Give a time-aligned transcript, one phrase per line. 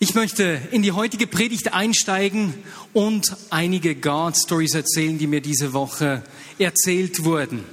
[0.00, 2.54] Ich möchte in die heutige Predigt einsteigen
[2.92, 6.22] und einige God Stories erzählen, die mir diese Woche
[6.56, 7.64] erzählt wurden.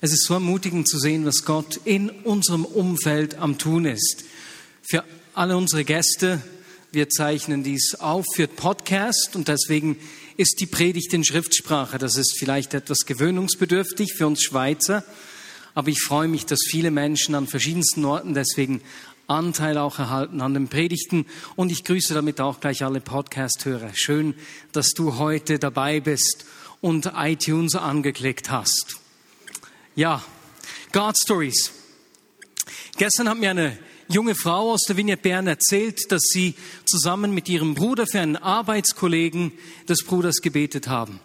[0.00, 4.22] Es ist so ermutigend zu sehen, was Gott in unserem Umfeld am tun ist.
[4.88, 5.02] Für
[5.34, 6.40] alle unsere Gäste,
[6.92, 9.98] wir zeichnen dies auf für Podcast und deswegen
[10.36, 11.98] ist die Predigt in Schriftsprache.
[11.98, 15.04] Das ist vielleicht etwas gewöhnungsbedürftig für uns Schweizer,
[15.74, 18.80] aber ich freue mich, dass viele Menschen an verschiedensten Orten deswegen
[19.26, 21.26] Anteil auch erhalten an den Predigten.
[21.56, 23.90] Und ich grüße damit auch gleich alle Podcast-Hörer.
[23.94, 24.34] Schön,
[24.72, 26.44] dass du heute dabei bist
[26.80, 28.96] und iTunes angeklickt hast.
[29.94, 30.22] Ja,
[30.92, 31.72] God Stories.
[32.96, 36.54] Gestern hat mir eine junge Frau aus der Vignette Bern erzählt, dass sie
[36.84, 39.52] zusammen mit ihrem Bruder für einen Arbeitskollegen
[39.88, 41.20] des Bruders gebetet haben.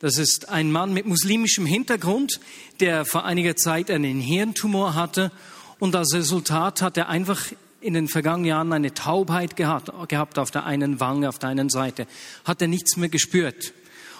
[0.00, 2.40] Das ist ein Mann mit muslimischem Hintergrund,
[2.80, 5.30] der vor einiger Zeit einen Hirntumor hatte
[5.78, 7.46] und als Resultat hat er einfach
[7.80, 11.68] in den vergangenen Jahren eine Taubheit gehabt, gehabt auf der einen Wange, auf der einen
[11.68, 12.06] Seite.
[12.44, 13.74] Hat er nichts mehr gespürt.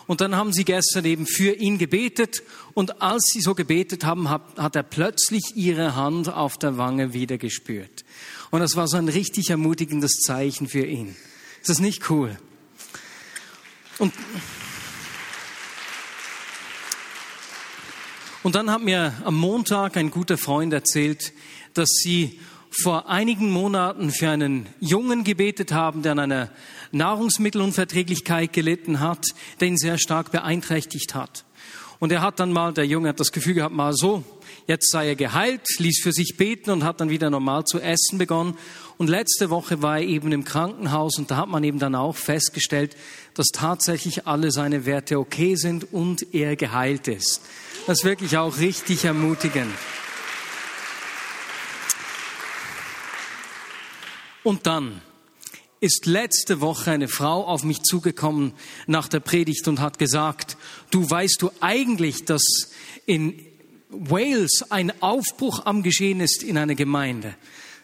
[0.07, 2.43] Und dann haben sie gestern eben für ihn gebetet
[2.75, 7.15] und als sie so gebetet haben, hat, hat er plötzlich ihre Hand auf der Wange
[7.15, 8.05] wieder gespürt.
[8.51, 11.17] Und das war so ein richtig ermutigendes Zeichen für ihn.
[11.63, 12.37] Ist das nicht cool?
[13.99, 14.13] Und
[18.45, 21.33] Und dann hat mir am Montag ein guter Freund erzählt,
[21.73, 22.39] dass sie
[22.71, 26.51] vor einigen Monaten für einen Jungen gebetet haben, der an einer
[26.93, 29.25] Nahrungsmittelunverträglichkeit gelitten hat,
[29.61, 31.47] der ihn sehr stark beeinträchtigt hat.
[32.01, 34.23] Und er hat dann mal, der Junge hat das Gefühl gehabt, mal so,
[34.67, 38.19] jetzt sei er geheilt, ließ für sich beten und hat dann wieder normal zu essen
[38.19, 38.57] begonnen.
[38.97, 42.17] Und letzte Woche war er eben im Krankenhaus und da hat man eben dann auch
[42.17, 42.97] festgestellt,
[43.35, 47.41] dass tatsächlich alle seine Werte okay sind und er geheilt ist.
[47.87, 49.73] Das ist wirklich auch richtig ermutigend.
[54.45, 55.01] Und dann
[55.81, 58.53] ist letzte Woche eine Frau auf mich zugekommen
[58.87, 60.57] nach der Predigt und hat gesagt,
[60.91, 62.43] du weißt du eigentlich, dass
[63.07, 63.45] in
[63.97, 67.35] Wales ein Aufbruch am Geschehen ist in einer Gemeinde.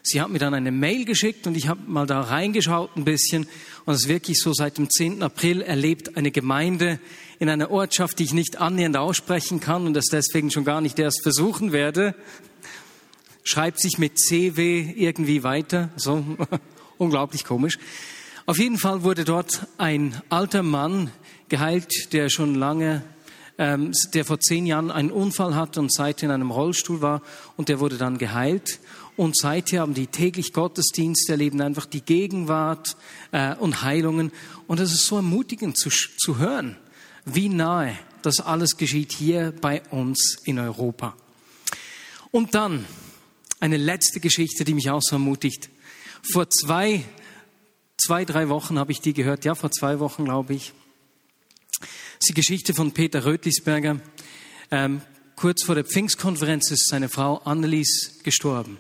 [0.03, 3.47] Sie hat mir dann eine Mail geschickt und ich habe mal da reingeschaut ein bisschen
[3.85, 5.23] und es ist wirklich so, seit dem 10.
[5.23, 6.99] April erlebt eine Gemeinde
[7.39, 10.99] in einer Ortschaft, die ich nicht annähernd aussprechen kann und das deswegen schon gar nicht
[10.99, 12.15] erst versuchen werde,
[13.45, 16.25] schreibt sich mit CW irgendwie weiter, so
[16.99, 17.79] unglaublich komisch.
[18.47, 21.11] Auf jeden Fall wurde dort ein alter Mann
[21.49, 23.03] geheilt, der schon lange
[23.61, 27.21] ähm, der vor zehn Jahren einen Unfall hatte und seitdem in einem Rollstuhl war
[27.59, 28.81] und der wurde dann geheilt.
[29.19, 32.97] Und seither haben die täglich Gottesdienste erleben, einfach die Gegenwart
[33.33, 34.33] äh, und Heilungen.
[34.67, 36.79] Und es ist so ermutigend zu, zu hören,
[37.27, 41.15] wie nahe das alles geschieht hier bei uns in Europa.
[42.31, 42.87] Und dann
[43.61, 45.69] eine letzte Geschichte, die mich auch so ermutigt.
[46.23, 47.05] Vor zwei,
[47.99, 49.45] zwei, drei Wochen habe ich die gehört.
[49.45, 50.73] Ja, vor zwei Wochen, glaube ich.
[52.21, 53.99] Das ist die Geschichte von Peter Rötlisberger.
[54.71, 55.01] Ähm,
[55.37, 58.79] kurz vor der Pfingstkonferenz ist seine Frau Annelies gestorben.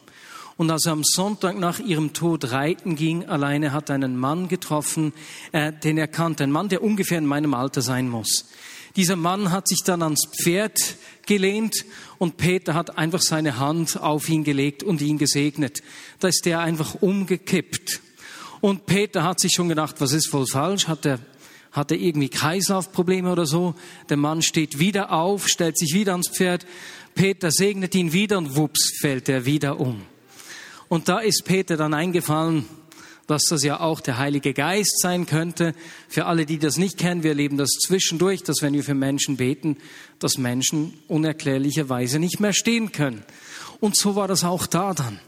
[0.58, 4.48] Und als er am Sonntag nach ihrem Tod reiten ging, alleine hat er einen Mann
[4.48, 5.14] getroffen,
[5.52, 8.44] äh, den er kannte, ein Mann, der ungefähr in meinem Alter sein muss.
[8.96, 10.78] Dieser Mann hat sich dann ans Pferd
[11.24, 11.86] gelehnt
[12.18, 15.82] und Peter hat einfach seine Hand auf ihn gelegt und ihn gesegnet.
[16.18, 18.02] Da ist der einfach umgekippt.
[18.60, 20.88] Und Peter hat sich schon gedacht, was ist wohl falsch?
[20.88, 21.20] Hat er,
[21.72, 23.74] hat er irgendwie Kreislaufprobleme oder so?
[24.08, 26.66] Der Mann steht wieder auf, stellt sich wieder ans Pferd.
[27.14, 30.02] Peter segnet ihn wieder und wups fällt er wieder um.
[30.88, 32.64] Und da ist Peter dann eingefallen,
[33.28, 35.72] dass das ja auch der Heilige Geist sein könnte.
[36.08, 39.36] Für alle, die das nicht kennen, wir erleben das zwischendurch, dass wenn wir für Menschen
[39.36, 39.76] beten,
[40.18, 43.22] dass Menschen unerklärlicherweise nicht mehr stehen können.
[43.78, 45.20] Und so war das auch da dann.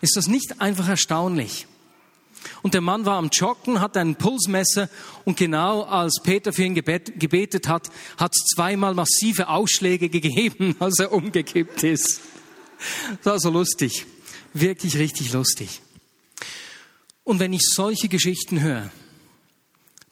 [0.00, 1.66] Ist das nicht einfach erstaunlich?
[2.62, 4.88] Und der Mann war am Joggen, hatte ein Pulsmesser
[5.24, 10.98] und genau als Peter für ihn gebetet hat, hat es zweimal massive Ausschläge gegeben, als
[10.98, 12.20] er umgekippt ist.
[13.22, 14.06] Das war so lustig
[14.60, 15.80] wirklich richtig lustig.
[17.24, 18.90] Und wenn ich solche Geschichten höre,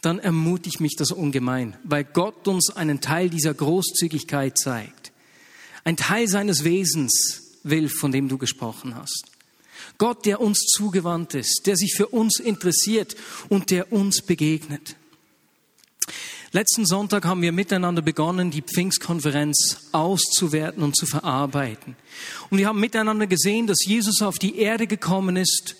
[0.00, 5.12] dann ermutigt mich das ungemein, weil Gott uns einen Teil dieser Großzügigkeit zeigt.
[5.84, 9.33] Ein Teil seines Wesens will, von dem du gesprochen hast.
[9.99, 13.14] Gott, der uns zugewandt ist, der sich für uns interessiert
[13.49, 14.96] und der uns begegnet.
[16.52, 21.96] Letzten Sonntag haben wir miteinander begonnen, die Pfingstkonferenz auszuwerten und zu verarbeiten.
[22.49, 25.75] Und wir haben miteinander gesehen, dass Jesus auf die Erde gekommen ist,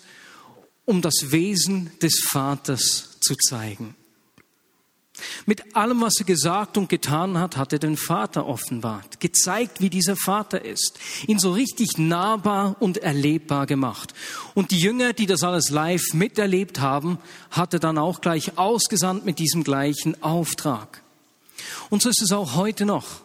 [0.83, 3.95] um das Wesen des Vaters zu zeigen.
[5.45, 9.89] Mit allem, was er gesagt und getan hat, hat er den Vater offenbart, gezeigt, wie
[9.89, 14.13] dieser Vater ist, ihn so richtig nahbar und erlebbar gemacht.
[14.53, 17.17] Und die Jünger, die das alles live miterlebt haben,
[17.51, 21.01] hat er dann auch gleich ausgesandt mit diesem gleichen Auftrag.
[21.89, 23.21] Und so ist es auch heute noch.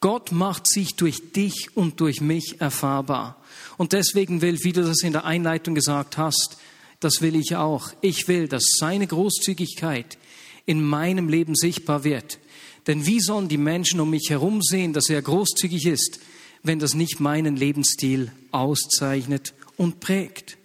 [0.00, 3.36] Gott macht sich durch dich und durch mich erfahrbar.
[3.76, 6.56] Und deswegen will, wie du das in der Einleitung gesagt hast,
[7.00, 7.90] das will ich auch.
[8.00, 10.16] Ich will, dass seine Großzügigkeit
[10.66, 12.38] in meinem Leben sichtbar wird.
[12.86, 16.20] Denn wie sollen die Menschen um mich herum sehen, dass er großzügig ist,
[16.62, 20.58] wenn das nicht meinen Lebensstil auszeichnet und prägt?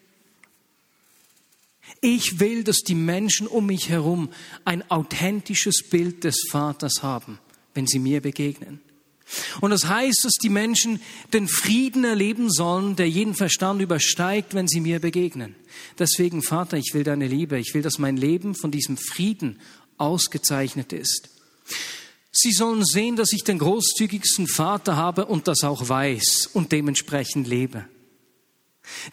[2.01, 4.29] Ich will, dass die Menschen um mich herum
[4.65, 7.37] ein authentisches Bild des Vaters haben,
[7.75, 8.81] wenn sie mir begegnen.
[9.61, 10.99] Und das heißt, dass die Menschen
[11.33, 15.55] den Frieden erleben sollen, der jeden Verstand übersteigt, wenn sie mir begegnen.
[15.97, 17.57] Deswegen, Vater, ich will deine Liebe.
[17.57, 19.59] Ich will, dass mein Leben von diesem Frieden
[20.01, 21.29] ausgezeichnet ist.
[22.31, 27.47] Sie sollen sehen, dass ich den großzügigsten Vater habe und das auch weiß und dementsprechend
[27.47, 27.85] lebe.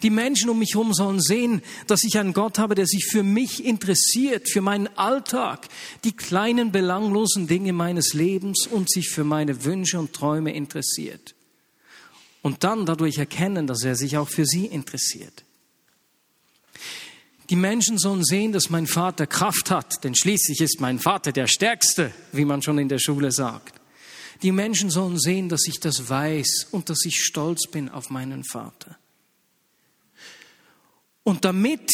[0.01, 3.23] Die Menschen um mich herum sollen sehen, dass ich einen Gott habe, der sich für
[3.23, 5.67] mich interessiert, für meinen Alltag,
[6.03, 11.35] die kleinen belanglosen Dinge meines Lebens und sich für meine Wünsche und Träume interessiert.
[12.41, 15.43] Und dann dadurch erkennen, dass er sich auch für sie interessiert.
[17.49, 21.47] Die Menschen sollen sehen, dass mein Vater Kraft hat, denn schließlich ist mein Vater der
[21.47, 23.79] Stärkste, wie man schon in der Schule sagt.
[24.43, 28.43] Die Menschen sollen sehen, dass ich das weiß und dass ich stolz bin auf meinen
[28.43, 28.97] Vater.
[31.23, 31.91] Und damit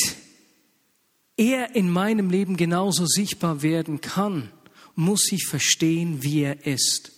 [1.37, 4.51] er in meinem Leben genauso sichtbar werden kann,
[4.95, 7.11] muss ich verstehen, wie er ist.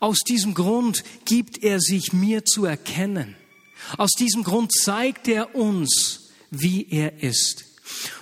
[0.00, 3.36] Aus diesem Grund gibt er sich mir zu erkennen.
[3.96, 7.64] Aus diesem Grund zeigt er uns, wie er ist.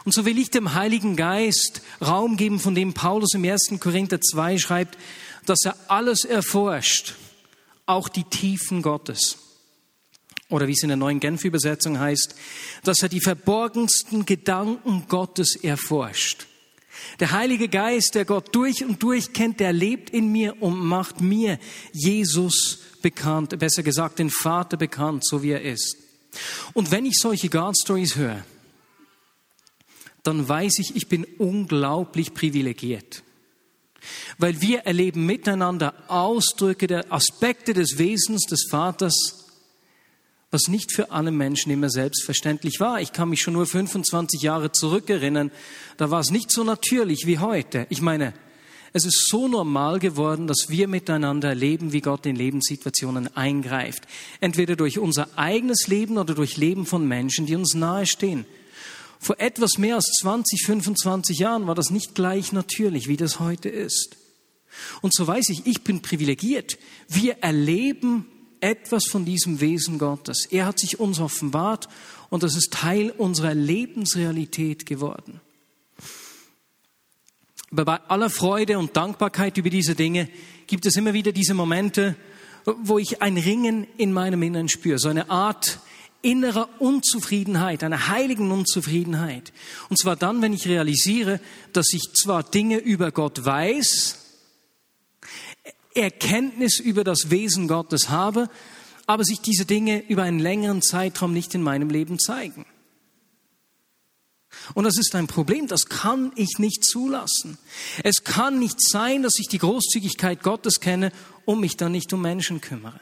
[0.05, 3.81] Und so will ich dem Heiligen Geist Raum geben, von dem Paulus im 1.
[3.81, 4.99] Korinther 2 schreibt,
[5.45, 7.15] dass er alles erforscht,
[7.87, 9.39] auch die Tiefen Gottes.
[10.49, 12.37] Oder wie es in der neuen Genf-Übersetzung heißt,
[12.85, 16.47] dass er die verborgensten Gedanken Gottes erforscht.
[17.21, 21.21] Der Heilige Geist, der Gott durch und durch kennt, der lebt in mir und macht
[21.21, 21.59] mir
[21.93, 25.97] Jesus bekannt, besser gesagt den Vater bekannt, so wie er ist.
[26.75, 28.45] Und wenn ich solche God Stories höre,
[30.23, 33.23] dann weiß ich, ich bin unglaublich privilegiert.
[34.39, 39.47] Weil wir erleben miteinander Ausdrücke der Aspekte des Wesens des Vaters,
[40.51, 43.01] was nicht für alle Menschen immer selbstverständlich war.
[43.01, 45.51] Ich kann mich schon nur 25 Jahre zurückerinnern,
[45.97, 47.87] da war es nicht so natürlich wie heute.
[47.91, 48.33] Ich meine,
[48.93, 54.05] es ist so normal geworden, dass wir miteinander erleben, wie Gott in Lebenssituationen eingreift.
[54.41, 58.47] Entweder durch unser eigenes Leben oder durch Leben von Menschen, die uns nahestehen.
[59.19, 63.69] Vor etwas mehr als 20, 25 Jahren war das nicht gleich natürlich, wie das heute
[63.69, 64.17] ist.
[65.01, 66.79] Und so weiß ich, ich bin privilegiert.
[67.09, 68.27] Wir erleben
[68.61, 70.47] etwas von diesem Wesen Gottes.
[70.51, 71.89] Er hat sich uns offenbart
[72.31, 75.41] und das ist Teil unserer Lebensrealität geworden.
[77.73, 80.29] Aber bei aller Freude und Dankbarkeit über diese Dinge
[80.67, 82.17] gibt es immer wieder diese Momente,
[82.65, 85.81] wo ich ein Ringen in meinem Inneren spüre, so eine Art
[86.23, 89.53] innerer Unzufriedenheit, einer heiligen Unzufriedenheit.
[89.89, 91.41] Und zwar dann, wenn ich realisiere,
[91.73, 94.19] dass ich zwar Dinge über Gott weiß,
[95.95, 98.51] Erkenntnis über das Wesen Gottes habe,
[99.07, 102.67] aber sich diese Dinge über einen längeren Zeitraum nicht in meinem Leben zeigen.
[104.75, 107.59] Und das ist ein Problem, das kann ich nicht zulassen.
[108.03, 111.13] Es kann nicht sein, dass ich die Großzügigkeit Gottes kenne
[111.45, 113.01] und mich dann nicht um Menschen kümmere.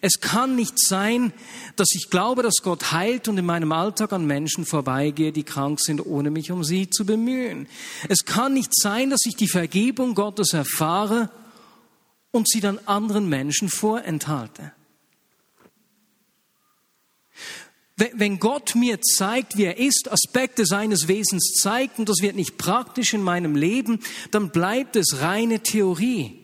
[0.00, 1.32] Es kann nicht sein,
[1.76, 5.80] dass ich glaube, dass Gott heilt und in meinem Alltag an Menschen vorbeigehe, die krank
[5.80, 7.66] sind, ohne mich um sie zu bemühen.
[8.08, 11.30] Es kann nicht sein, dass ich die Vergebung Gottes erfahre
[12.30, 14.72] und sie dann anderen Menschen vorenthalte.
[17.96, 22.58] Wenn Gott mir zeigt, wie er ist, Aspekte seines Wesens zeigt, und das wird nicht
[22.58, 24.00] praktisch in meinem Leben,
[24.32, 26.40] dann bleibt es reine Theorie.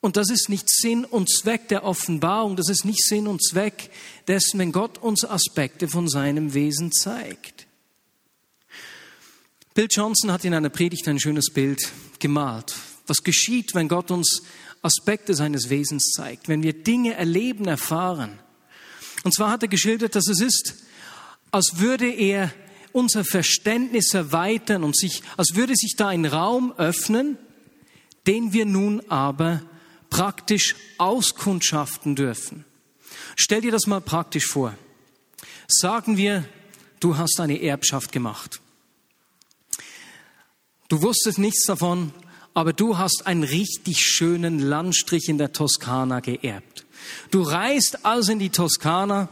[0.00, 3.90] Und das ist nicht Sinn und Zweck der Offenbarung, das ist nicht Sinn und Zweck
[4.26, 7.66] dessen, wenn Gott uns Aspekte von seinem Wesen zeigt.
[9.74, 12.74] Bill Johnson hat in einer Predigt ein schönes Bild gemalt.
[13.06, 14.42] Was geschieht, wenn Gott uns
[14.82, 18.40] Aspekte seines Wesens zeigt, wenn wir Dinge erleben, erfahren?
[19.24, 20.74] Und zwar hat er geschildert, dass es ist,
[21.50, 22.52] als würde er
[22.92, 27.38] unser Verständnis erweitern und sich, als würde sich da ein Raum öffnen,
[28.26, 29.62] den wir nun aber
[30.10, 32.64] praktisch auskundschaften dürfen.
[33.36, 34.74] Stell dir das mal praktisch vor.
[35.68, 36.44] Sagen wir,
[36.98, 38.60] du hast eine Erbschaft gemacht.
[40.88, 42.12] Du wusstest nichts davon,
[42.52, 46.84] aber du hast einen richtig schönen Landstrich in der Toskana geerbt.
[47.30, 49.28] Du reist also in die Toskana,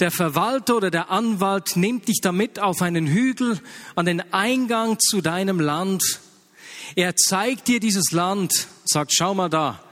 [0.00, 3.60] der Verwalter oder der Anwalt nimmt dich damit auf einen Hügel
[3.96, 6.02] an den Eingang zu deinem Land.
[6.96, 9.84] Er zeigt dir dieses Land, sagt, schau mal da,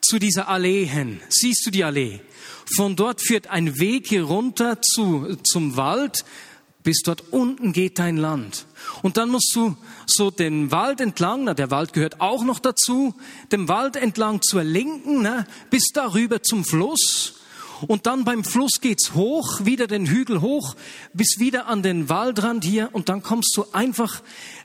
[0.00, 1.20] zu dieser Allee hin.
[1.28, 2.20] Siehst du die Allee?
[2.76, 6.24] Von dort führt ein Weg hier runter zu, zum Wald.
[6.84, 8.66] Bis dort unten geht dein Land.
[9.02, 9.76] Und dann musst du
[10.06, 13.14] so den Wald entlang, na, der Wald gehört auch noch dazu,
[13.52, 17.34] dem Wald entlang zur Linken, ne, bis darüber zum Fluss.
[17.86, 20.76] Und dann beim Fluss geht's hoch, wieder den Hügel hoch,
[21.12, 22.88] bis wieder an den Waldrand hier.
[22.92, 24.22] Und dann kommst du einfach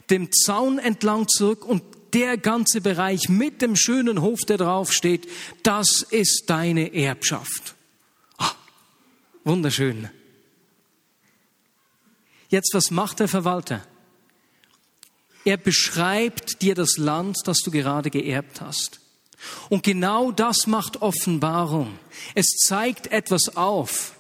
[0.10, 5.28] dem Zaun entlang zurück und der ganze Bereich mit dem schönen Hof, der drauf steht,
[5.64, 7.76] das ist deine Erbschaft.
[8.40, 8.46] Oh,
[9.46, 10.10] wunderschön.
[12.50, 13.86] Jetzt, was macht der Verwalter?
[15.44, 19.00] Er beschreibt dir das Land, das du gerade geerbt hast.
[19.70, 21.98] Und genau das macht Offenbarung.
[22.36, 24.14] Es zeigt etwas auf.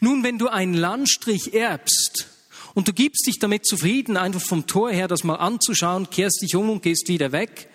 [0.00, 2.26] Nun, wenn du einen Landstrich erbst
[2.74, 6.56] und du gibst dich damit zufrieden, einfach vom Tor her das mal anzuschauen, kehrst dich
[6.56, 7.68] um und gehst wieder weg,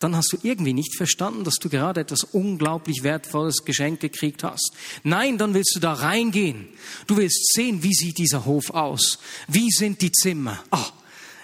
[0.00, 4.72] dann hast du irgendwie nicht verstanden, dass du gerade etwas unglaublich wertvolles Geschenk gekriegt hast.
[5.04, 6.68] Nein, dann willst du da reingehen.
[7.06, 9.20] Du willst sehen, wie sieht dieser Hof aus?
[9.46, 10.62] Wie sind die Zimmer?
[10.72, 10.84] Oh,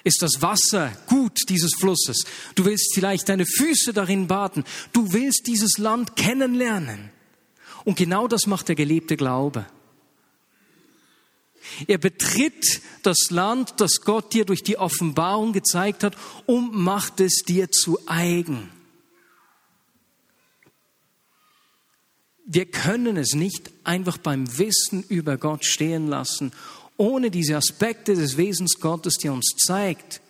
[0.04, 2.24] ist das Wasser gut dieses Flusses.
[2.54, 4.64] Du willst vielleicht deine Füße darin baden.
[4.92, 7.10] Du willst dieses Land kennenlernen.
[7.84, 9.66] Und genau das macht der gelebte Glaube.
[11.86, 17.42] Er betritt das Land, das Gott dir durch die Offenbarung gezeigt hat, und macht es
[17.46, 18.70] dir zu eigen.
[22.46, 26.52] Wir können es nicht einfach beim Wissen über Gott stehen lassen
[26.98, 30.20] ohne diese Aspekte des Wesens Gottes, die uns zeigt,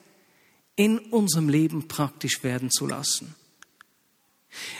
[0.76, 3.34] in unserem Leben praktisch werden zu lassen.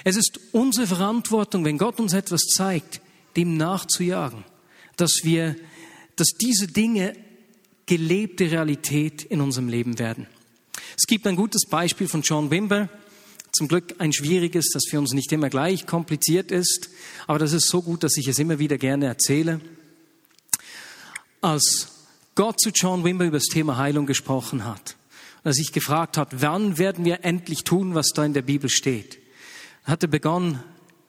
[0.04, 3.00] Es ist unsere Verantwortung, wenn Gott uns etwas zeigt,
[3.36, 4.44] dem nachzujagen,
[4.96, 5.56] dass wir,
[6.14, 7.14] dass diese Dinge
[7.86, 10.26] gelebte Realität in unserem Leben werden.
[10.96, 12.88] Es gibt ein gutes Beispiel von John Wimber,
[13.50, 16.90] zum Glück ein schwieriges, das für uns nicht immer gleich kompliziert ist,
[17.26, 19.60] aber das ist so gut, dass ich es immer wieder gerne erzähle
[21.40, 24.96] als Gott zu John Wimber über das Thema Heilung gesprochen hat,
[25.44, 29.18] er sich gefragt hat, wann werden wir endlich tun, was da in der Bibel steht,
[29.84, 30.62] hat er begonnen,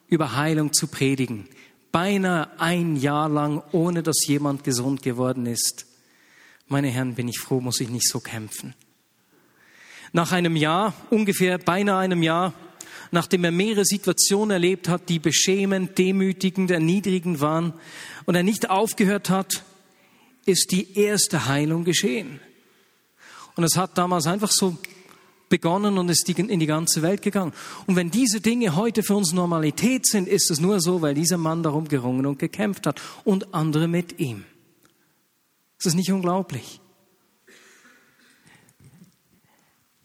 [0.08, 1.48] über Heilung zu predigen.
[1.92, 5.86] Beinahe ein Jahr lang, ohne dass jemand gesund geworden ist.
[6.68, 8.74] Meine Herren, bin ich froh, muss ich nicht so kämpfen.
[10.12, 12.54] Nach einem Jahr, ungefähr beinahe einem Jahr,
[13.12, 17.74] nachdem er mehrere Situationen erlebt hat, die beschämend, demütigend, erniedrigend waren
[18.24, 19.64] und er nicht aufgehört hat,
[20.50, 22.40] ist die erste Heilung geschehen.
[23.56, 24.76] Und es hat damals einfach so
[25.48, 27.52] begonnen und ist in die ganze Welt gegangen.
[27.86, 31.36] Und wenn diese Dinge heute für uns Normalität sind, ist es nur so, weil dieser
[31.36, 34.44] Mann darum gerungen und gekämpft hat und andere mit ihm.
[35.78, 36.80] Ist das nicht unglaublich?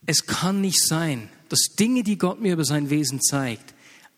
[0.05, 3.73] Es kann nicht sein, dass Dinge, die Gott mir über sein Wesen zeigt,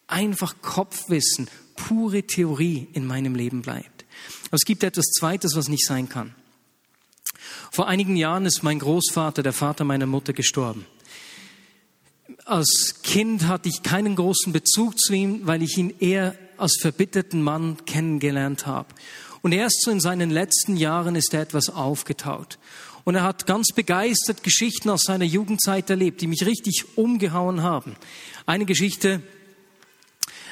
[0.08, 3.97] einfach Kopfwissen, pure Theorie in meinem Leben bleibt.
[4.46, 6.36] Aber es gibt etwas Zweites, was nicht sein kann.
[7.72, 10.86] Vor einigen Jahren ist mein Großvater, der Vater meiner Mutter, gestorben.
[12.46, 17.42] Als Kind hatte ich keinen großen Bezug zu ihm, weil ich ihn eher als verbitterten
[17.42, 18.88] Mann kennengelernt habe.
[19.42, 22.58] Und erst so in seinen letzten Jahren ist er etwas aufgetaut.
[23.04, 27.96] Und er hat ganz begeistert Geschichten aus seiner Jugendzeit erlebt, die mich richtig umgehauen haben.
[28.46, 29.22] Eine Geschichte,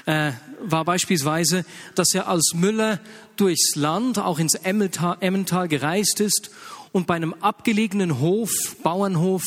[0.05, 0.31] äh,
[0.61, 2.99] war beispielsweise, dass er als Müller
[3.35, 6.51] durchs Land, auch ins Emmental, Emmental gereist ist
[6.91, 8.51] und bei einem abgelegenen Hof,
[8.83, 9.43] Bauernhof,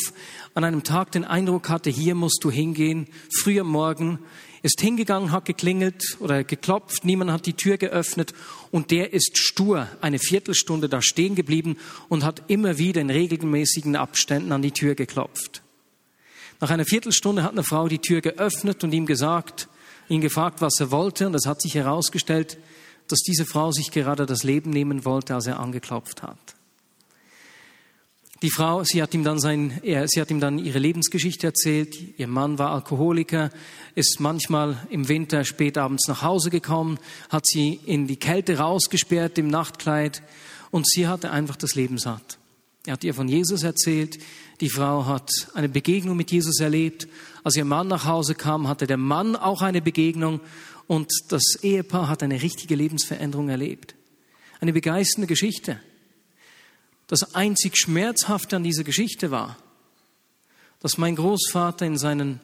[0.53, 4.19] an einem Tag den Eindruck hatte, hier musst du hingehen, früh am Morgen,
[4.61, 8.33] ist hingegangen, hat geklingelt oder geklopft, niemand hat die Tür geöffnet
[8.71, 11.77] und der ist stur eine Viertelstunde da stehen geblieben
[12.09, 15.61] und hat immer wieder in regelmäßigen Abständen an die Tür geklopft.
[16.59, 19.69] Nach einer Viertelstunde hat eine Frau die Tür geöffnet und ihm gesagt,
[20.09, 22.57] ihn gefragt, was er wollte, und es hat sich herausgestellt,
[23.07, 26.37] dass diese Frau sich gerade das Leben nehmen wollte, als er angeklopft hat.
[28.41, 31.97] Die Frau, sie hat ihm dann sein, er, sie hat ihm dann ihre Lebensgeschichte erzählt.
[32.17, 33.49] Ihr Mann war Alkoholiker,
[33.95, 36.99] ist manchmal im Winter spät abends nach Hause gekommen,
[37.29, 40.23] hat sie in die Kälte rausgesperrt im Nachtkleid
[40.71, 42.37] und sie hatte einfach das Leben satt.
[42.89, 44.17] Er hat ihr von Jesus erzählt.
[44.61, 47.07] Die Frau hat eine Begegnung mit Jesus erlebt
[47.43, 50.41] als ihr Mann nach Hause kam, hatte der Mann auch eine Begegnung
[50.87, 53.93] und das Ehepaar hat eine richtige Lebensveränderung erlebt.
[54.59, 55.79] Eine begeisternde Geschichte.
[57.05, 59.55] Das einzig Schmerzhafte an dieser Geschichte war,
[60.79, 62.39] dass mein Großvater in seinen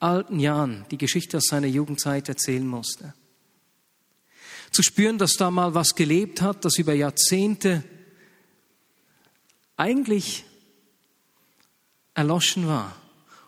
[0.00, 3.12] alten Jahren die Geschichte aus seiner Jugendzeit erzählen musste.
[4.70, 7.84] Zu spüren, dass da mal was gelebt hat, das über Jahrzehnte
[9.76, 10.44] eigentlich
[12.14, 12.94] erloschen war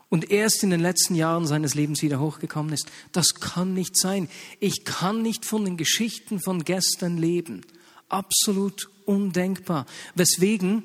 [0.09, 2.87] und erst in den letzten Jahren seines Lebens wieder hochgekommen ist.
[3.13, 4.29] Das kann nicht sein.
[4.61, 7.63] Ich kann nicht von den Geschichten von gestern leben.
[8.09, 9.87] Absolut undenkbar.
[10.15, 10.85] Weswegen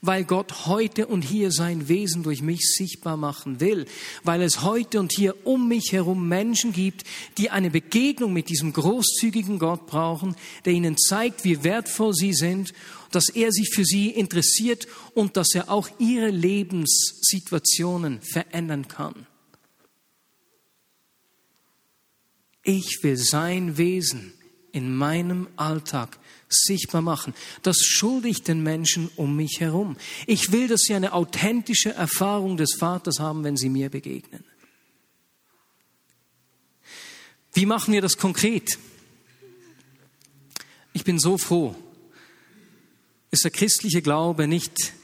[0.00, 3.86] weil Gott heute und hier sein Wesen durch mich sichtbar machen will,
[4.22, 7.04] weil es heute und hier um mich herum Menschen gibt,
[7.38, 12.72] die eine Begegnung mit diesem großzügigen Gott brauchen, der ihnen zeigt, wie wertvoll sie sind,
[13.10, 19.26] dass er sich für sie interessiert und dass er auch ihre Lebenssituationen verändern kann.
[22.62, 24.32] Ich will sein Wesen
[24.72, 27.34] in meinem Alltag sichtbar machen.
[27.62, 29.96] Das schulde ich den Menschen um mich herum.
[30.26, 34.44] Ich will, dass sie eine authentische Erfahrung des Vaters haben, wenn sie mir begegnen.
[37.52, 38.78] Wie machen wir das konkret?
[40.92, 41.74] Ich bin so froh.
[43.30, 44.94] Ist der christliche Glaube nicht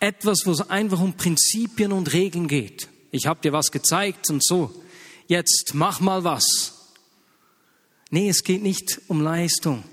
[0.00, 2.88] etwas, wo es einfach um Prinzipien und Regeln geht?
[3.10, 4.82] Ich habe dir was gezeigt und so.
[5.28, 6.92] Jetzt mach mal was.
[8.10, 9.84] Nee, es geht nicht um Leistung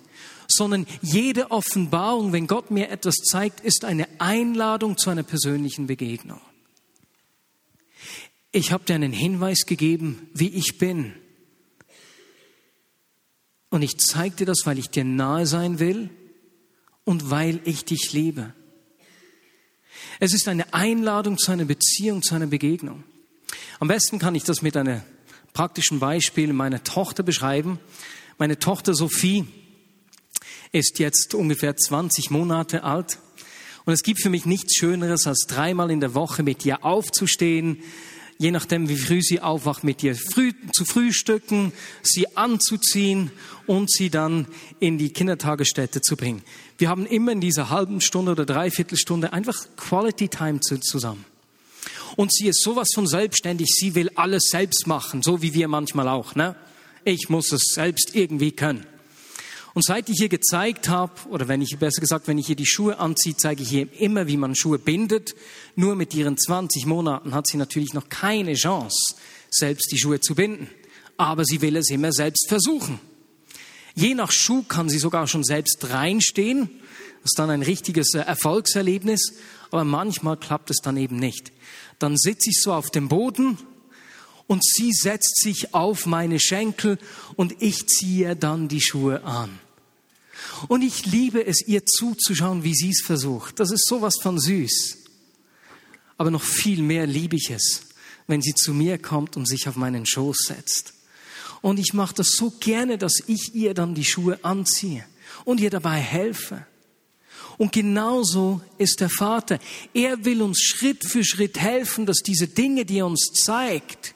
[0.51, 6.41] sondern jede Offenbarung, wenn Gott mir etwas zeigt, ist eine Einladung zu einer persönlichen Begegnung.
[8.51, 11.13] Ich habe dir einen Hinweis gegeben, wie ich bin.
[13.69, 16.09] Und ich zeige dir das, weil ich dir nahe sein will
[17.03, 18.53] und weil ich dich liebe.
[20.19, 23.03] Es ist eine Einladung zu einer Beziehung, zu einer Begegnung.
[23.79, 25.01] Am besten kann ich das mit einem
[25.53, 27.79] praktischen Beispiel meiner Tochter beschreiben.
[28.37, 29.45] Meine Tochter Sophie
[30.71, 33.19] ist jetzt ungefähr 20 Monate alt.
[33.85, 37.83] Und es gibt für mich nichts Schöneres, als dreimal in der Woche mit ihr aufzustehen,
[38.41, 43.29] je nachdem, wie früh sie aufwacht, mit ihr früh, zu frühstücken, sie anzuziehen
[43.67, 44.47] und sie dann
[44.79, 46.41] in die Kindertagesstätte zu bringen.
[46.79, 51.23] Wir haben immer in dieser halben Stunde oder Dreiviertelstunde einfach Quality Time zusammen.
[52.15, 56.07] Und sie ist sowas von selbstständig, sie will alles selbst machen, so wie wir manchmal
[56.07, 56.33] auch.
[56.33, 56.55] Ne?
[57.03, 58.87] Ich muss es selbst irgendwie können.
[59.73, 62.65] Und seit ich ihr gezeigt habe, oder wenn ich besser gesagt, wenn ich ihr die
[62.65, 65.33] Schuhe anziehe, zeige ich ihr immer, wie man Schuhe bindet.
[65.75, 69.15] Nur mit ihren 20 Monaten hat sie natürlich noch keine Chance,
[69.49, 70.69] selbst die Schuhe zu binden.
[71.15, 72.99] Aber sie will es immer selbst versuchen.
[73.95, 76.69] Je nach Schuh kann sie sogar schon selbst reinstehen.
[77.23, 79.35] Das ist dann ein richtiges äh, Erfolgserlebnis.
[79.69, 81.53] Aber manchmal klappt es dann eben nicht.
[81.99, 83.57] Dann sitze ich so auf dem Boden
[84.51, 86.97] und sie setzt sich auf meine Schenkel
[87.37, 89.61] und ich ziehe dann die Schuhe an.
[90.67, 93.61] Und ich liebe es, ihr zuzuschauen, wie sie es versucht.
[93.61, 94.97] Das ist sowas von süß.
[96.17, 97.83] Aber noch viel mehr liebe ich es,
[98.27, 100.95] wenn sie zu mir kommt und sich auf meinen Schoß setzt.
[101.61, 105.05] Und ich mache das so gerne, dass ich ihr dann die Schuhe anziehe
[105.45, 106.65] und ihr dabei helfe.
[107.57, 109.59] Und genauso ist der Vater.
[109.93, 114.13] Er will uns Schritt für Schritt helfen, dass diese Dinge, die er uns zeigt,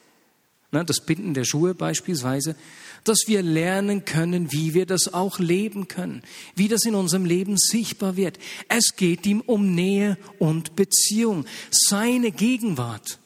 [0.84, 2.56] das Binden der Schuhe beispielsweise,
[3.04, 6.24] dass wir lernen können, wie wir das auch leben können,
[6.56, 8.40] wie das in unserem Leben sichtbar wird.
[8.68, 11.46] Es geht ihm um Nähe und Beziehung.
[11.72, 13.20] Seine Gegenwart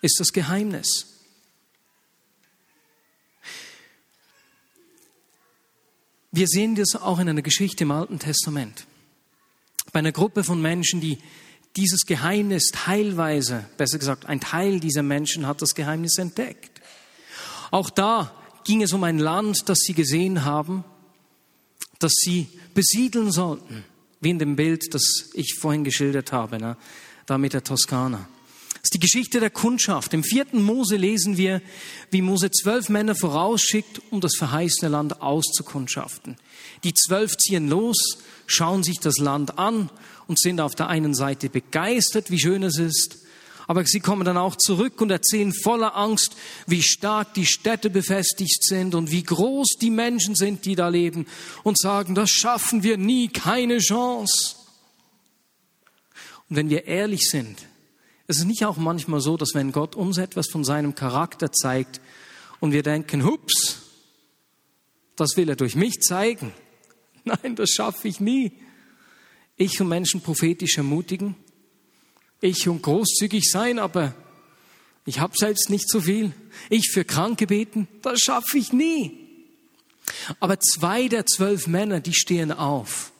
[0.00, 1.06] ist das Geheimnis.
[6.30, 8.86] Wir sehen das auch in einer Geschichte im Alten Testament.
[9.92, 11.18] Bei einer Gruppe von Menschen, die
[11.76, 16.73] dieses Geheimnis teilweise, besser gesagt, ein Teil dieser Menschen hat das Geheimnis entdeckt.
[17.74, 18.30] Auch da
[18.62, 20.84] ging es um ein Land, das sie gesehen haben,
[21.98, 23.82] das sie besiedeln sollten,
[24.20, 26.76] wie in dem Bild, das ich vorhin geschildert habe, ne?
[27.26, 28.28] da mit der Toskana.
[28.74, 30.14] Das ist die Geschichte der Kundschaft.
[30.14, 31.60] Im vierten Mose lesen wir,
[32.12, 36.36] wie Mose zwölf Männer vorausschickt, um das verheißene Land auszukundschaften.
[36.84, 39.90] Die zwölf ziehen los, schauen sich das Land an
[40.28, 43.23] und sind auf der einen Seite begeistert, wie schön es ist,
[43.66, 48.64] aber sie kommen dann auch zurück und erzählen voller Angst, wie stark die Städte befestigt
[48.64, 51.26] sind und wie groß die Menschen sind, die da leben
[51.62, 54.56] und sagen, das schaffen wir nie, keine Chance.
[56.48, 57.58] Und wenn wir ehrlich sind,
[58.26, 62.00] ist es nicht auch manchmal so, dass wenn Gott uns etwas von seinem Charakter zeigt
[62.60, 63.80] und wir denken, hups,
[65.16, 66.52] das will er durch mich zeigen.
[67.24, 68.52] Nein, das schaffe ich nie.
[69.56, 71.36] Ich und Menschen prophetisch ermutigen,
[72.44, 74.14] ich und großzügig sein, aber
[75.06, 76.32] ich habe selbst nicht so viel.
[76.70, 79.18] Ich für Kranke beten, das schaffe ich nie.
[80.40, 83.12] Aber zwei der zwölf Männer, die stehen auf.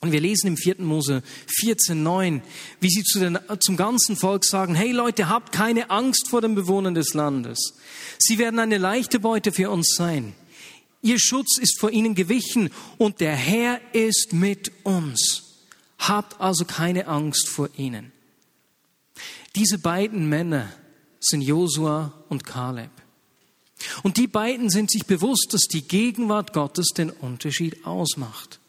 [0.00, 0.82] Und wir lesen im 4.
[0.82, 1.22] Mose
[1.62, 2.42] 14,9,
[2.80, 6.54] wie sie zu den, zum ganzen Volk sagen, hey Leute, habt keine Angst vor den
[6.54, 7.74] Bewohnern des Landes.
[8.18, 10.34] Sie werden eine leichte Beute für uns sein.
[11.00, 15.42] Ihr Schutz ist vor ihnen gewichen und der Herr ist mit uns.
[15.98, 18.13] Habt also keine Angst vor ihnen.
[19.56, 20.72] Diese beiden Männer
[21.20, 22.90] sind Josua und Kaleb.
[24.02, 28.60] Und die beiden sind sich bewusst, dass die Gegenwart Gottes den Unterschied ausmacht.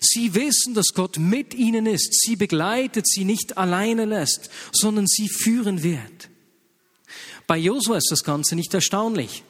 [0.00, 5.28] Sie wissen, dass Gott mit ihnen ist, sie begleitet, sie nicht alleine lässt, sondern sie
[5.28, 6.28] führen wird.
[7.46, 9.44] Bei Josua ist das Ganze nicht erstaunlich.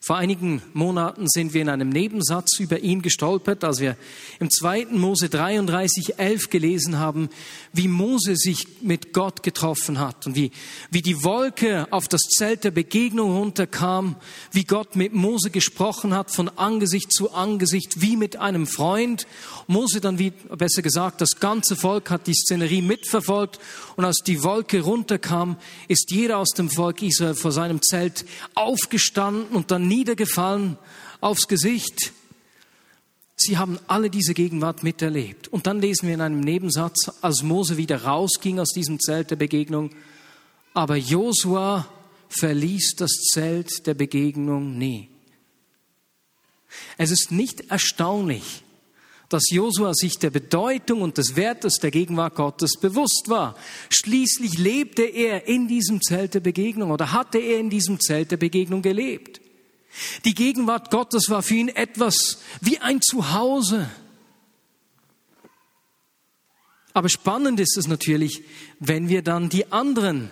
[0.00, 3.96] Vor einigen Monaten sind wir in einem Nebensatz über ihn gestolpert, als wir
[4.38, 4.86] im 2.
[4.92, 7.28] Mose 33, 11 gelesen haben,
[7.72, 10.52] wie Mose sich mit Gott getroffen hat und wie,
[10.90, 14.14] wie die Wolke auf das Zelt der Begegnung runterkam,
[14.52, 19.26] wie Gott mit Mose gesprochen hat von Angesicht zu Angesicht, wie mit einem Freund.
[19.66, 23.58] Mose dann, wie besser gesagt, das ganze Volk hat die Szenerie mitverfolgt
[23.96, 25.56] und als die Wolke runterkam,
[25.88, 30.78] ist jeder aus dem Volk Israel vor seinem Zelt aufgestanden und dann niedergefallen
[31.20, 32.12] aufs Gesicht.
[33.36, 35.48] Sie haben alle diese Gegenwart miterlebt.
[35.48, 39.36] Und dann lesen wir in einem Nebensatz, als Mose wieder rausging aus diesem Zelt der
[39.36, 39.90] Begegnung,
[40.74, 41.88] aber Josua
[42.28, 45.08] verließ das Zelt der Begegnung nie.
[46.98, 48.62] Es ist nicht erstaunlich,
[49.28, 53.56] dass Josua sich der Bedeutung und des Wertes der Gegenwart Gottes bewusst war.
[53.90, 58.36] Schließlich lebte er in diesem Zelt der Begegnung oder hatte er in diesem Zelt der
[58.38, 59.40] Begegnung gelebt.
[60.24, 63.88] Die Gegenwart Gottes war für ihn etwas wie ein Zuhause.
[66.92, 68.42] Aber spannend ist es natürlich,
[68.80, 70.30] wenn wir dann die anderen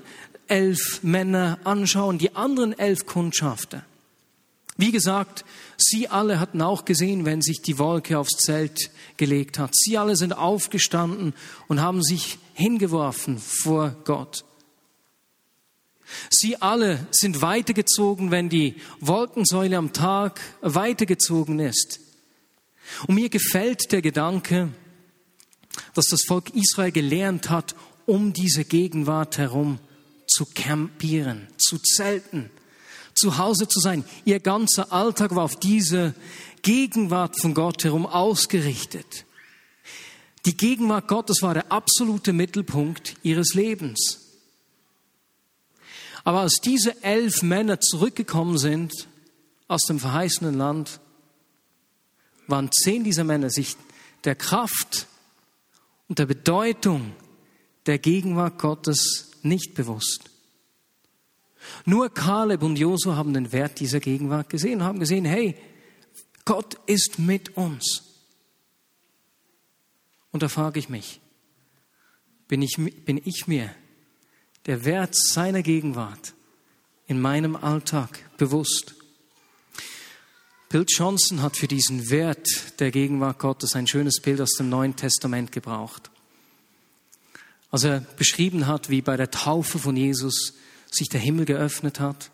[0.48, 3.84] elf Männer anschauen, die anderen elf Kundschafter.
[4.76, 5.44] Wie gesagt,
[5.78, 9.74] sie alle hatten auch gesehen, wenn sich die Wolke aufs Zelt gelegt hat.
[9.74, 11.34] Sie alle sind aufgestanden
[11.66, 14.44] und haben sich hingeworfen vor Gott.
[16.30, 22.00] Sie alle sind weitergezogen, wenn die Wolkensäule am Tag weitergezogen ist.
[23.06, 24.72] Und mir gefällt der Gedanke,
[25.94, 27.74] dass das Volk Israel gelernt hat,
[28.06, 29.80] um diese Gegenwart herum
[30.26, 32.50] zu campieren, zu zelten,
[33.14, 34.04] zu Hause zu sein.
[34.24, 36.14] Ihr ganzer Alltag war auf diese
[36.62, 39.24] Gegenwart von Gott herum ausgerichtet.
[40.46, 44.25] Die Gegenwart Gottes war der absolute Mittelpunkt ihres Lebens.
[46.26, 49.06] Aber als diese elf Männer zurückgekommen sind
[49.68, 50.98] aus dem verheißenen Land,
[52.48, 53.76] waren zehn dieser Männer sich
[54.24, 55.06] der Kraft
[56.08, 57.14] und der Bedeutung
[57.86, 60.28] der Gegenwart Gottes nicht bewusst.
[61.84, 65.56] Nur Kaleb und Josua haben den Wert dieser Gegenwart gesehen, haben gesehen, hey,
[66.44, 68.02] Gott ist mit uns.
[70.32, 71.20] Und da frage ich mich,
[72.48, 73.70] bin ich, bin ich mir
[74.66, 76.34] der Wert seiner Gegenwart
[77.06, 78.94] in meinem Alltag bewusst.
[80.68, 82.48] Bill Johnson hat für diesen Wert
[82.80, 86.10] der Gegenwart Gottes ein schönes Bild aus dem Neuen Testament gebraucht.
[87.70, 90.54] Als er beschrieben hat, wie bei der Taufe von Jesus
[90.90, 92.30] sich der Himmel geöffnet hat,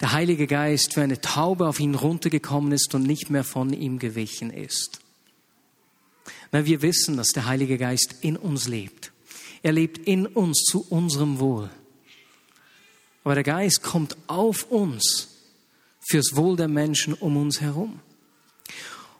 [0.00, 4.00] der Heilige Geist wie eine Taube auf ihn runtergekommen ist und nicht mehr von ihm
[4.00, 4.98] gewichen ist.
[6.50, 9.13] Weil wir wissen, dass der Heilige Geist in uns lebt.
[9.64, 11.70] Er lebt in uns zu unserem Wohl.
[13.24, 15.28] Aber der Geist kommt auf uns
[16.06, 17.98] fürs Wohl der Menschen um uns herum.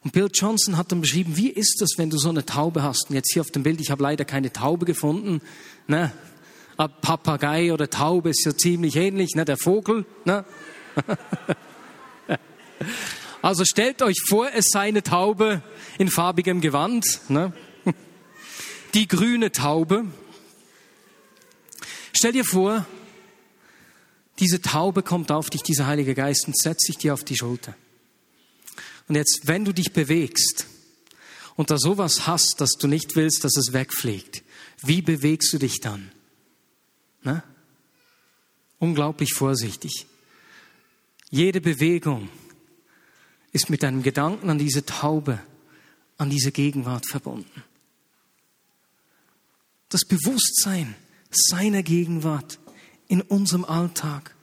[0.02, 3.08] Und Bill Johnson hat dann beschrieben, wie ist das, wenn du so eine Taube hast?
[3.08, 5.40] Und jetzt hier auf dem Bild, ich habe leider keine Taube gefunden.
[5.86, 6.12] Ne?
[6.76, 9.46] Papagei oder Taube ist ja ziemlich ähnlich, ne?
[9.46, 10.04] der Vogel.
[10.24, 10.44] Ne?
[13.40, 15.62] Also stellt euch vor, es sei eine Taube
[15.98, 17.20] in farbigem Gewand.
[17.28, 17.52] Ne?
[18.94, 20.06] Die grüne Taube.
[22.24, 22.86] Stell dir vor,
[24.38, 27.76] diese Taube kommt auf dich, dieser Heilige Geist, und setzt sich dir auf die Schulter.
[29.08, 30.64] Und jetzt, wenn du dich bewegst
[31.54, 34.42] und da sowas hast, dass du nicht willst, dass es wegfliegt,
[34.80, 36.12] wie bewegst du dich dann?
[37.24, 37.42] Ne?
[38.78, 40.06] Unglaublich vorsichtig.
[41.28, 42.30] Jede Bewegung
[43.52, 45.42] ist mit einem Gedanken an diese Taube,
[46.16, 47.64] an diese Gegenwart verbunden.
[49.90, 50.94] Das Bewusstsein,
[51.36, 52.58] seiner Gegenwart
[53.08, 54.34] in unserem Alltag.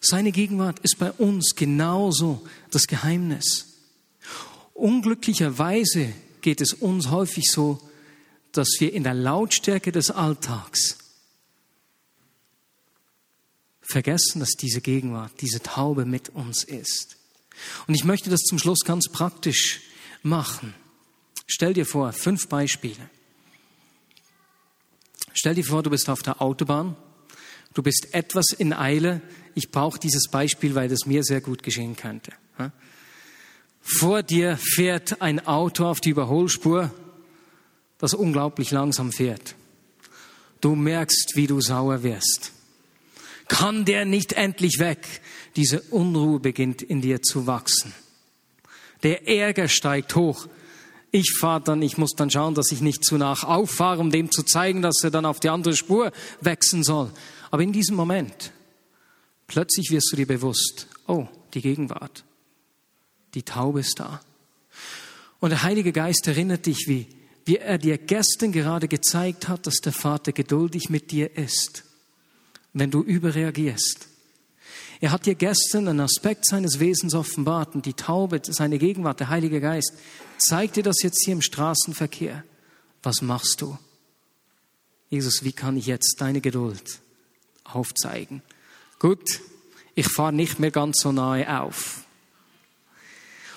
[0.00, 3.66] Seine Gegenwart ist bei uns genauso das Geheimnis.
[4.74, 7.80] Unglücklicherweise geht es uns häufig so,
[8.52, 10.98] dass wir in der Lautstärke des Alltags
[13.80, 17.16] vergessen, dass diese Gegenwart, diese Taube mit uns ist.
[17.86, 19.80] Und ich möchte das zum Schluss ganz praktisch
[20.22, 20.74] machen.
[21.46, 23.10] Stell dir vor, fünf Beispiele.
[25.34, 26.96] Stell dir vor, du bist auf der Autobahn,
[27.74, 29.20] du bist etwas in Eile.
[29.54, 32.32] Ich brauche dieses Beispiel, weil das mir sehr gut geschehen könnte.
[33.82, 36.90] Vor dir fährt ein Auto auf die Überholspur,
[37.98, 39.56] das unglaublich langsam fährt.
[40.60, 42.52] Du merkst, wie du sauer wirst.
[43.48, 45.06] Kann der nicht endlich weg?
[45.56, 47.92] Diese Unruhe beginnt in dir zu wachsen.
[49.02, 50.48] Der Ärger steigt hoch.
[51.16, 54.32] Ich fahre dann, ich muss dann schauen, dass ich nicht zu nach auffahre, um dem
[54.32, 57.12] zu zeigen, dass er dann auf die andere Spur wechseln soll.
[57.52, 58.50] Aber in diesem Moment,
[59.46, 62.24] plötzlich wirst du dir bewusst, oh, die Gegenwart.
[63.34, 64.22] Die Taube ist da.
[65.38, 67.06] Und der Heilige Geist erinnert dich, wie,
[67.44, 71.84] wie er dir gestern gerade gezeigt hat, dass der Vater geduldig mit dir ist,
[72.72, 74.08] wenn du überreagierst.
[75.04, 79.28] Er hat dir gestern einen Aspekt seines Wesens offenbart und die Taube, seine Gegenwart, der
[79.28, 79.92] Heilige Geist,
[80.38, 82.42] zeigt dir das jetzt hier im Straßenverkehr.
[83.02, 83.76] Was machst du?
[85.10, 87.00] Jesus, wie kann ich jetzt deine Geduld
[87.64, 88.40] aufzeigen?
[88.98, 89.42] Gut,
[89.94, 92.00] ich fahre nicht mehr ganz so nahe auf.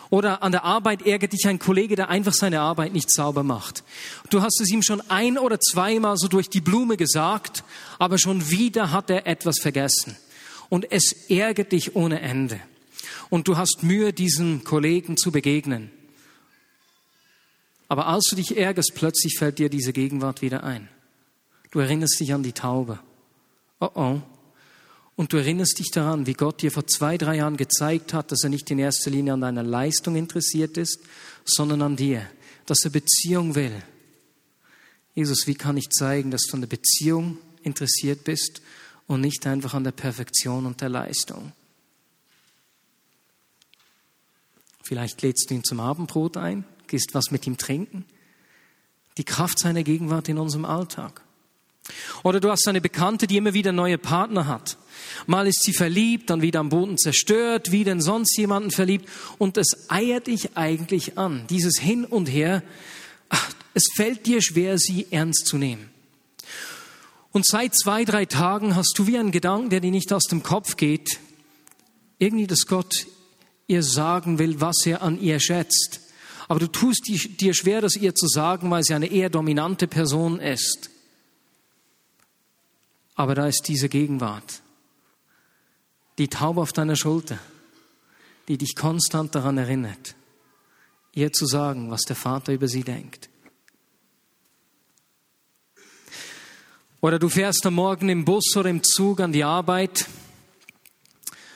[0.10, 3.86] Oder an der Arbeit ärgert dich ein Kollege, der einfach seine Arbeit nicht sauber macht.
[4.30, 7.64] Du hast es ihm schon ein oder zweimal so durch die Blume gesagt,
[8.00, 10.18] aber schon wieder hat er etwas vergessen.
[10.70, 12.60] Und es ärgert dich ohne Ende.
[13.30, 15.92] Und du hast Mühe, diesem Kollegen zu begegnen.
[17.88, 20.90] Aber als du dich ärgerst, plötzlich fällt dir diese Gegenwart wieder ein.
[21.72, 23.00] Du erinnerst dich an die Taube.
[23.80, 24.22] Oh oh,
[25.18, 28.44] und du erinnerst dich daran, wie Gott dir vor zwei, drei Jahren gezeigt hat, dass
[28.44, 31.00] er nicht in erster Linie an deiner Leistung interessiert ist,
[31.44, 32.30] sondern an dir,
[32.68, 33.74] dass er Beziehung will.
[35.16, 38.62] Jesus, wie kann ich zeigen, dass du an der Beziehung interessiert bist
[39.08, 41.54] und nicht einfach an der Perfektion und der Leistung?
[44.84, 48.06] Vielleicht lädst du ihn zum Abendbrot ein, gehst was mit ihm trinken.
[49.18, 51.22] Die Kraft seiner Gegenwart in unserem Alltag.
[52.24, 54.78] Oder du hast eine Bekannte, die immer wieder neue Partner hat.
[55.26, 59.58] Mal ist sie verliebt, dann wieder am Boden zerstört, wieder in sonst jemanden verliebt und
[59.58, 61.46] es eiert dich eigentlich an.
[61.50, 62.64] Dieses Hin und Her,
[63.74, 65.90] es fällt dir schwer, sie ernst zu nehmen.
[67.38, 70.42] Und seit zwei, drei Tagen hast du wie einen Gedanken, der dir nicht aus dem
[70.42, 71.20] Kopf geht,
[72.18, 73.06] irgendwie, dass Gott
[73.68, 76.00] ihr sagen will, was er an ihr schätzt.
[76.48, 80.40] Aber du tust dir schwer, das ihr zu sagen, weil sie eine eher dominante Person
[80.40, 80.90] ist.
[83.14, 84.64] Aber da ist diese Gegenwart,
[86.18, 87.38] die Taube auf deiner Schulter,
[88.48, 90.16] die dich konstant daran erinnert,
[91.14, 93.30] ihr zu sagen, was der Vater über sie denkt.
[97.02, 100.08] Oder du fährst am Morgen im Bus oder im Zug an die Arbeit,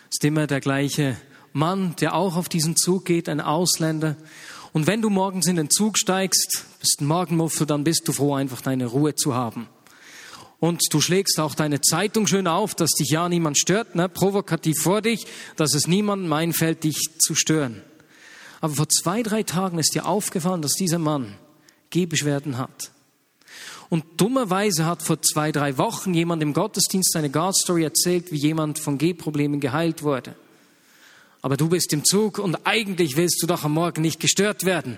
[0.10, 1.18] ist immer der gleiche
[1.54, 4.16] Mann, der auch auf diesen Zug geht, ein Ausländer.
[4.74, 8.36] Und wenn du morgens in den Zug steigst, bist ein Morgenmuffel, dann bist du froh,
[8.36, 9.68] einfach deine Ruhe zu haben
[10.62, 14.08] und du schlägst auch deine Zeitung schön auf, dass dich ja niemand stört, ne?
[14.08, 15.26] provokativ vor dich,
[15.56, 17.82] dass es niemandem einfällt, dich zu stören.
[18.62, 21.34] Aber vor zwei, drei Tagen ist dir aufgefallen, dass dieser Mann
[21.90, 22.92] Gehbeschwerden hat.
[23.92, 28.80] Und dummerweise hat vor zwei, drei Wochen jemand im Gottesdienst eine God-Story erzählt, wie jemand
[28.80, 30.34] von Gehproblemen geheilt wurde.
[31.42, 34.98] Aber du bist im Zug und eigentlich willst du doch am Morgen nicht gestört werden.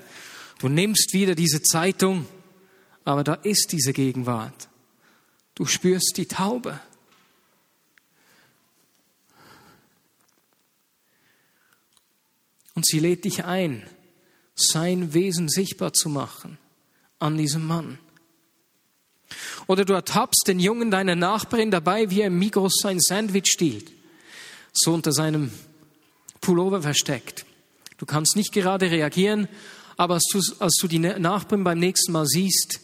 [0.59, 2.27] Du nimmst wieder diese Zeitung,
[3.03, 4.69] aber da ist diese Gegenwart.
[5.55, 6.79] Du spürst die Taube.
[12.75, 13.81] Und sie lädt dich ein,
[14.53, 16.59] sein Wesen sichtbar zu machen
[17.17, 17.97] an diesem Mann.
[19.67, 23.91] Oder du ertappst den Jungen deiner Nachbarin dabei, wie er im Migros sein Sandwich stiehlt,
[24.71, 25.51] so unter seinem
[26.41, 27.45] Pullover versteckt.
[27.97, 29.47] Du kannst nicht gerade reagieren,
[29.97, 32.79] aber als du, als du die Nachbarin beim nächsten Mal siehst,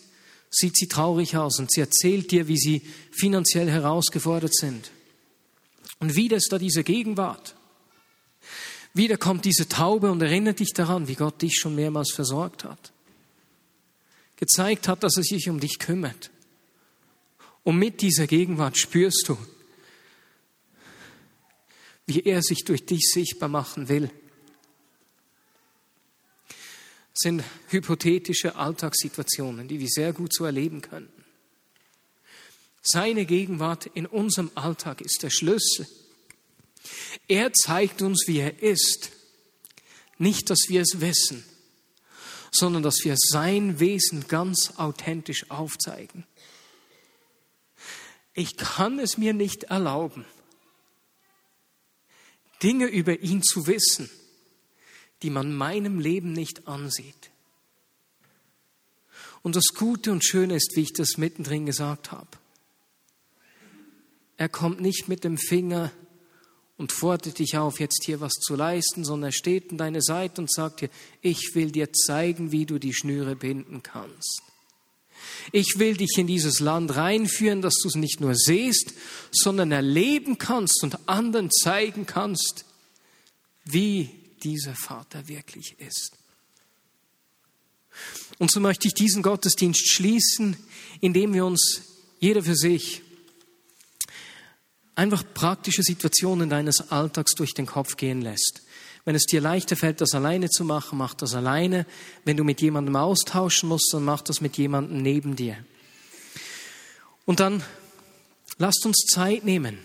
[0.50, 2.82] sieht sie traurig aus und sie erzählt dir, wie sie
[3.12, 4.92] finanziell herausgefordert sind.
[6.00, 7.56] Und wieder ist da diese Gegenwart.
[8.94, 12.92] Wieder kommt diese Taube und erinnert dich daran, wie Gott dich schon mehrmals versorgt hat.
[14.38, 16.32] Gezeigt hat, dass er sich um dich kümmert.
[17.64, 19.38] Und mit dieser Gegenwart spürst du,
[22.06, 24.10] wie er sich durch dich sichtbar machen will
[27.20, 31.26] sind hypothetische Alltagssituationen, die wir sehr gut so erleben könnten.
[32.82, 35.86] Seine Gegenwart in unserem Alltag ist der Schlüssel.
[37.28, 39.12] Er zeigt uns, wie er ist.
[40.18, 41.44] Nicht, dass wir es wissen,
[42.52, 46.26] sondern dass wir sein Wesen ganz authentisch aufzeigen.
[48.40, 50.24] Ich kann es mir nicht erlauben,
[52.64, 54.10] Dinge über ihn zu wissen,
[55.22, 57.32] die man meinem Leben nicht ansieht.
[59.42, 62.30] Und das Gute und Schöne ist, wie ich das mittendrin gesagt habe.
[64.38, 65.92] Er kommt nicht mit dem Finger
[66.78, 70.40] und fordert dich auf, jetzt hier was zu leisten, sondern er steht an deiner Seite
[70.40, 74.49] und sagt dir, ich will dir zeigen, wie du die Schnüre binden kannst.
[75.52, 78.94] Ich will dich in dieses Land reinführen, dass du es nicht nur siehst,
[79.32, 82.66] sondern erleben kannst und anderen zeigen kannst,
[83.66, 84.10] wie
[84.44, 86.12] dieser Vater wirklich ist.
[88.38, 90.56] Und so möchte ich diesen Gottesdienst schließen,
[91.02, 91.82] indem wir uns
[92.20, 93.02] jeder für sich
[94.96, 98.62] einfach praktische Situationen deines Alltags durch den Kopf gehen lässt.
[99.06, 101.86] Wenn es dir leichter fällt, das alleine zu machen, mach das alleine.
[102.26, 105.58] Wenn du mit jemandem austauschen musst, dann mach das mit jemandem neben dir.
[107.26, 107.64] Und dann
[108.58, 109.80] lasst uns Zeit nehmen.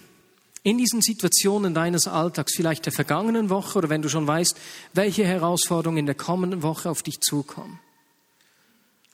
[0.62, 4.56] In diesen Situationen deines Alltags, vielleicht der vergangenen Woche oder wenn du schon weißt,
[4.94, 7.78] welche Herausforderungen in der kommenden Woche auf dich zukommen.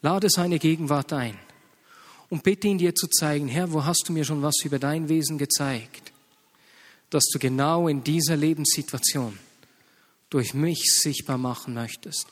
[0.00, 1.36] Lade seine Gegenwart ein
[2.30, 5.08] und bitte ihn dir zu zeigen, Herr, wo hast du mir schon was über dein
[5.08, 6.12] Wesen gezeigt,
[7.10, 9.36] dass du genau in dieser Lebenssituation
[10.30, 12.26] durch mich sichtbar machen möchtest.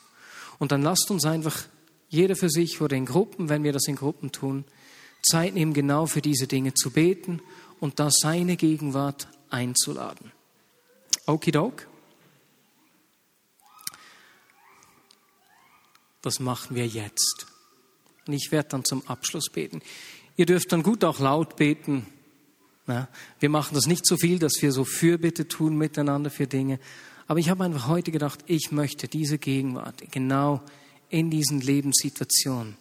[0.57, 1.65] Und dann lasst uns einfach
[2.09, 4.65] jeder für sich oder in Gruppen, wenn wir das in Gruppen tun,
[5.21, 7.41] Zeit nehmen, genau für diese Dinge zu beten
[7.79, 10.31] und da seine Gegenwart einzuladen.
[11.25, 11.87] Okidok.
[16.21, 17.45] Das machen wir jetzt.
[18.27, 19.81] Und ich werde dann zum Abschluss beten.
[20.35, 22.05] Ihr dürft dann gut auch laut beten.
[22.85, 26.79] wir machen das nicht so viel, dass wir so Fürbitte tun miteinander für Dinge.
[27.29, 30.63] Aber ich habe einfach heute gedacht, ich möchte diese Gegenwart genau
[31.09, 32.75] in diesen Lebenssituationen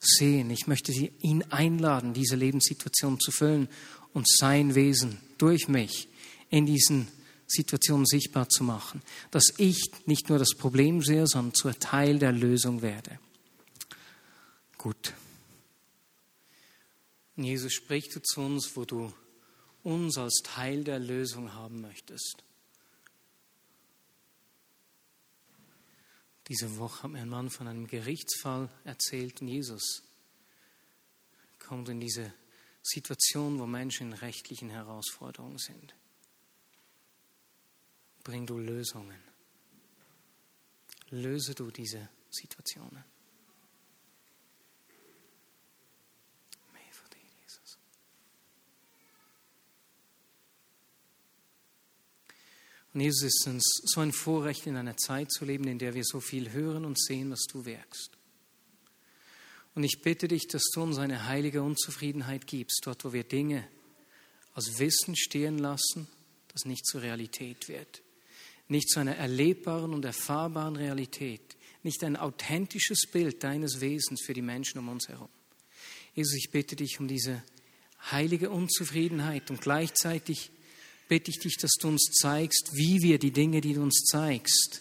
[0.00, 0.48] sehen.
[0.48, 3.68] Ich möchte ihn einladen, diese Lebenssituation zu füllen
[4.14, 6.08] und sein Wesen durch mich
[6.48, 7.06] in diesen
[7.46, 9.02] Situationen sichtbar zu machen.
[9.30, 13.18] Dass ich nicht nur das Problem sehe, sondern zur Teil der Lösung werde
[14.82, 15.14] gut.
[17.36, 19.12] Und Jesus spricht zu uns, wo du
[19.82, 22.42] uns als Teil der Lösung haben möchtest.
[26.48, 30.02] Diese Woche hat mir ein Mann von einem Gerichtsfall erzählt und Jesus
[31.58, 32.34] kommt in diese
[32.82, 35.94] Situation, wo Menschen in rechtlichen Herausforderungen sind.
[38.24, 39.20] Bring du Lösungen.
[41.10, 43.04] Löse du diese Situationen.
[52.94, 56.04] Und Jesus ist uns so ein Vorrecht, in einer Zeit zu leben, in der wir
[56.04, 58.10] so viel hören und sehen, was du wirkst.
[59.74, 63.66] Und ich bitte dich, dass du uns eine heilige Unzufriedenheit gibst, dort, wo wir Dinge
[64.54, 66.06] als Wissen stehen lassen,
[66.48, 68.02] das nicht zur Realität wird.
[68.68, 71.56] Nicht zu einer erlebbaren und erfahrbaren Realität.
[71.82, 75.30] Nicht ein authentisches Bild deines Wesens für die Menschen um uns herum.
[76.14, 77.42] Jesus, ich bitte dich um diese
[78.10, 80.50] heilige Unzufriedenheit und gleichzeitig
[81.12, 84.80] bitte ich dich, dass du uns zeigst, wie wir die Dinge, die du uns zeigst,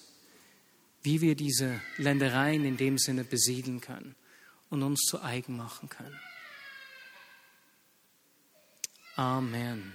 [1.03, 4.15] wie wir diese Ländereien in dem Sinne besiedeln können
[4.69, 6.17] und uns zu eigen machen können.
[9.17, 9.91] Amen.